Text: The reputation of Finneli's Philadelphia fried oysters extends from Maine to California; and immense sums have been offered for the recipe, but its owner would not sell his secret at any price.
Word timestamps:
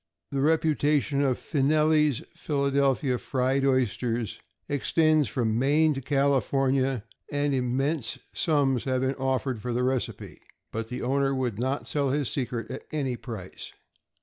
The 0.31 0.41
reputation 0.41 1.21
of 1.21 1.37
Finneli's 1.37 2.23
Philadelphia 2.33 3.19
fried 3.19 3.63
oysters 3.63 4.39
extends 4.67 5.27
from 5.27 5.59
Maine 5.59 5.93
to 5.93 6.01
California; 6.01 7.03
and 7.31 7.53
immense 7.53 8.17
sums 8.33 8.85
have 8.85 9.01
been 9.01 9.13
offered 9.13 9.61
for 9.61 9.73
the 9.73 9.83
recipe, 9.83 10.41
but 10.71 10.91
its 10.91 11.03
owner 11.03 11.35
would 11.35 11.59
not 11.59 11.87
sell 11.87 12.09
his 12.09 12.31
secret 12.31 12.71
at 12.71 12.87
any 12.91 13.15
price. 13.15 13.73